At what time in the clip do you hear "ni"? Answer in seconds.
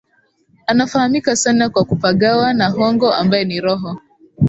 3.45-3.61